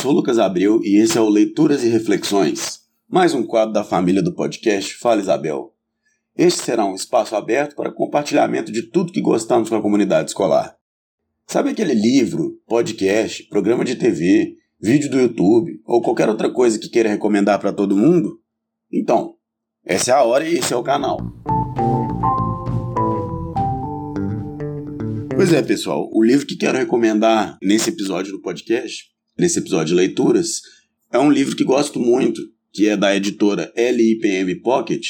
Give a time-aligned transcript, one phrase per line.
[0.00, 4.22] sou Lucas Abreu e esse é o Leituras e Reflexões, mais um quadro da família
[4.22, 5.74] do podcast Fala Isabel.
[6.34, 10.74] Este será um espaço aberto para compartilhamento de tudo que gostamos com a comunidade escolar.
[11.46, 16.88] Sabe aquele livro, podcast, programa de TV, vídeo do YouTube ou qualquer outra coisa que
[16.88, 18.40] queira recomendar para todo mundo?
[18.90, 19.34] Então,
[19.84, 21.18] essa é a hora e esse é o canal.
[25.36, 29.10] Pois é, pessoal, o livro que quero recomendar nesse episódio do podcast,
[29.40, 30.60] nesse episódio de leituras,
[31.12, 32.40] é um livro que gosto muito,
[32.72, 35.04] que é da editora LIPM Pocket,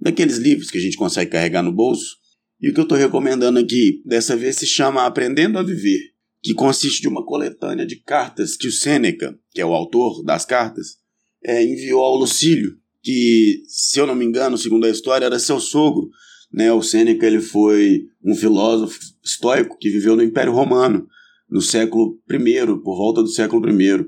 [0.00, 2.16] daqueles livros que a gente consegue carregar no bolso.
[2.60, 6.00] E o que eu estou recomendando aqui, dessa vez, se chama Aprendendo a Viver,
[6.42, 10.44] que consiste de uma coletânea de cartas que o Sêneca, que é o autor das
[10.44, 10.96] cartas,
[11.44, 15.60] é, enviou ao Lucílio, que, se eu não me engano, segundo a história, era seu
[15.60, 16.08] sogro.
[16.52, 16.72] Né?
[16.72, 21.06] O Sêneca ele foi um filósofo estoico que viveu no Império Romano,
[21.52, 24.06] no século I, por volta do século I.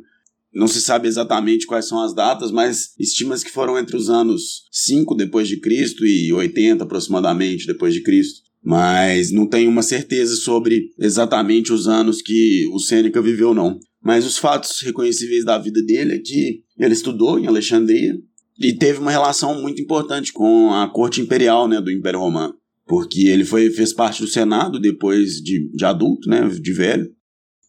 [0.55, 4.67] Não se sabe exatamente quais são as datas, mas estima-se que foram entre os anos
[4.73, 8.41] 5 depois de Cristo e 80 aproximadamente depois de Cristo.
[8.63, 13.79] Mas não tenho uma certeza sobre exatamente os anos que o Sêneca viveu não.
[14.03, 18.19] Mas os fatos reconhecíveis da vida dele é que ele estudou em Alexandria
[18.59, 22.55] e teve uma relação muito importante com a corte imperial, né, do Império Romano,
[22.87, 27.11] porque ele foi fez parte do Senado depois de, de adulto, né, de velho,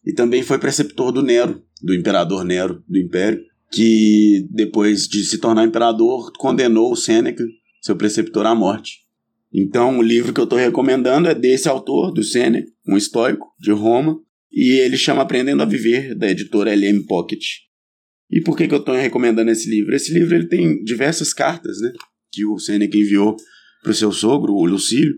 [0.06, 5.38] e também foi preceptor do Nero, do imperador Nero do Império, que depois de se
[5.38, 7.44] tornar imperador condenou o Sêneca,
[7.82, 9.04] seu preceptor, à morte.
[9.52, 13.72] Então, o livro que eu estou recomendando é desse autor, do Sêneca, um estoico de
[13.72, 14.18] Roma,
[14.52, 17.42] e ele chama Aprendendo a Viver, da editora LM Pocket.
[18.30, 19.94] E por que, que eu estou recomendando esse livro?
[19.94, 21.92] Esse livro ele tem diversas cartas né,
[22.32, 23.36] que o Sêneca enviou
[23.82, 25.14] para o seu sogro, o Lucílio,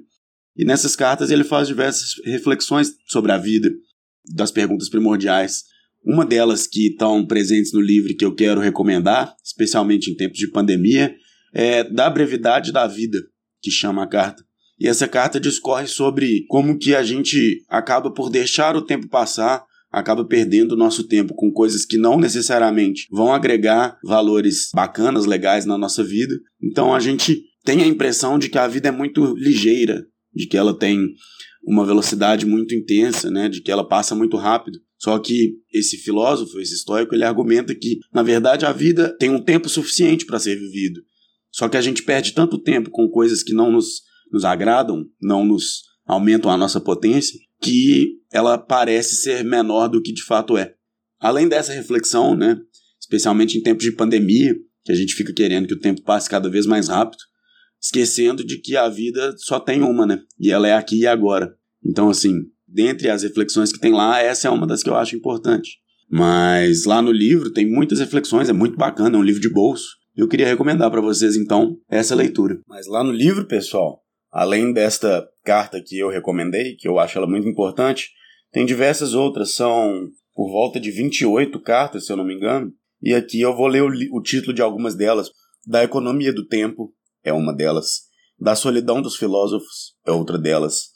[0.57, 3.71] e nessas cartas ele faz diversas reflexões sobre a vida,
[4.35, 5.65] das perguntas primordiais.
[6.05, 10.51] Uma delas que estão presentes no livro que eu quero recomendar, especialmente em tempos de
[10.51, 11.15] pandemia,
[11.53, 13.19] é da brevidade da vida,
[13.61, 14.43] que chama a carta.
[14.79, 19.67] E essa carta discorre sobre como que a gente acaba por deixar o tempo passar
[19.91, 25.65] acaba perdendo o nosso tempo com coisas que não necessariamente vão agregar valores bacanas, legais
[25.65, 26.35] na nossa vida.
[26.63, 30.57] Então a gente tem a impressão de que a vida é muito ligeira, de que
[30.57, 31.15] ela tem
[31.65, 34.79] uma velocidade muito intensa, né, de que ela passa muito rápido.
[34.97, 39.43] Só que esse filósofo, esse estoico, ele argumenta que, na verdade, a vida tem um
[39.43, 41.01] tempo suficiente para ser vivido.
[41.53, 44.03] Só que a gente perde tanto tempo com coisas que não nos,
[44.33, 50.13] nos agradam, não nos aumentam a nossa potência, que ela parece ser menor do que
[50.13, 50.75] de fato é.
[51.21, 52.57] Além dessa reflexão, né,
[53.01, 56.49] especialmente em tempos de pandemia, que a gente fica querendo que o tempo passe cada
[56.49, 57.23] vez mais rápido,
[57.81, 60.21] esquecendo de que a vida só tem uma, né?
[60.39, 61.55] E ela é aqui e agora.
[61.85, 62.35] Então, assim,
[62.67, 65.79] dentre as reflexões que tem lá, essa é uma das que eu acho importante.
[66.11, 69.97] Mas lá no livro tem muitas reflexões, é muito bacana, é um livro de bolso.
[70.17, 72.61] Eu queria recomendar para vocês, então, essa leitura.
[72.67, 77.27] Mas lá no livro, pessoal, além desta carta que eu recomendei, que eu acho ela
[77.27, 78.11] muito importante,
[78.51, 82.73] tem diversas outras, são por volta de 28 cartas, se eu não me engano,
[83.03, 85.31] e aqui eu vou ler o, o título de algumas delas.
[85.67, 86.93] Da Economia do Tempo
[87.25, 88.03] é uma delas,
[88.39, 90.93] Da Solidão dos Filósofos é outra delas,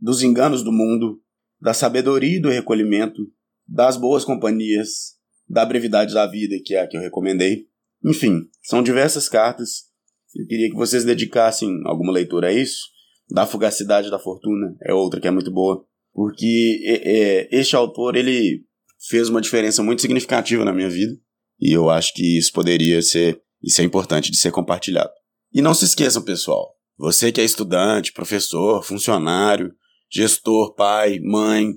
[0.00, 1.20] Dos Enganos do Mundo,
[1.60, 3.22] Da Sabedoria e do Recolhimento,
[3.66, 5.16] Das Boas Companhias,
[5.48, 7.66] Da Brevidade da Vida, que é a que eu recomendei.
[8.04, 9.92] Enfim, são diversas cartas
[10.34, 12.90] eu queria que vocês dedicassem alguma leitura a isso.
[13.30, 15.84] Da Fugacidade da Fortuna é outra que é muito boa.
[16.12, 17.10] Porque é,
[17.44, 18.64] é, este autor, ele
[19.08, 21.14] fez uma diferença muito significativa na minha vida.
[21.60, 25.10] E eu acho que isso poderia ser, isso é importante de ser compartilhado.
[25.52, 26.74] E não se esqueçam, pessoal.
[26.96, 29.74] Você que é estudante, professor, funcionário,
[30.10, 31.72] gestor, pai, mãe,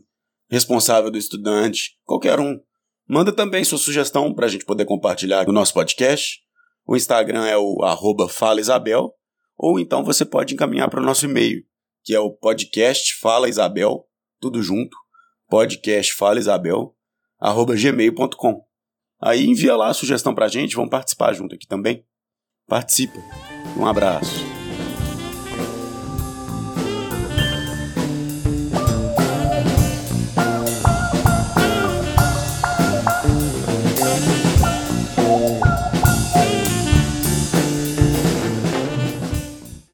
[0.50, 2.60] responsável do estudante, qualquer um,
[3.08, 6.40] manda também sua sugestão para a gente poder compartilhar no nosso podcast.
[6.86, 7.78] O Instagram é o
[8.30, 9.14] falaisabel,
[9.58, 11.64] ou então você pode encaminhar para o nosso e-mail,
[12.04, 14.06] que é o podcast Fala Isabel,
[14.40, 14.96] tudo junto,
[15.50, 16.96] podcast Fala Isabel,
[17.42, 18.64] gmail.com.
[19.22, 22.06] Aí envia lá a sugestão para a gente, vamos participar junto aqui também.
[22.68, 23.55] Participa.
[23.78, 24.55] Um abraço.